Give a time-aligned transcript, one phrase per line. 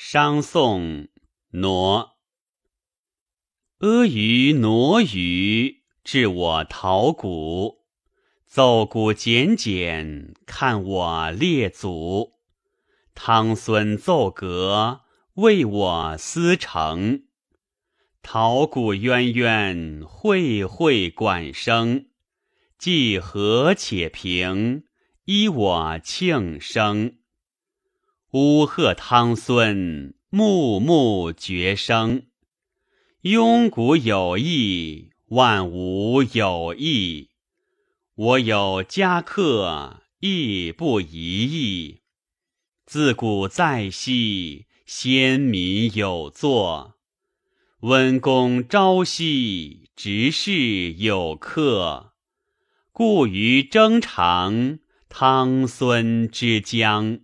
[0.00, 1.08] 商颂
[1.50, 2.18] 挪。
[3.80, 7.80] 阿谀挪语，致我陶鼓；
[8.46, 12.34] 奏鼓简简，看我列祖。
[13.16, 15.00] 汤孙奏阁，
[15.34, 17.24] 为我思成。
[18.22, 22.06] 陶鼓渊渊，会会管声。
[22.78, 24.84] 既和且平，
[25.24, 27.16] 依我庆生。
[28.32, 32.26] 乌鹤汤孙，穆穆绝声。
[33.22, 37.30] 庸古有意，万无有意。
[38.14, 42.02] 我有家客，亦不一意。
[42.84, 46.96] 自古在昔，先民有作。
[47.80, 52.12] 温公朝夕，执事有客。
[52.92, 57.20] 故于征长，汤孙之疆。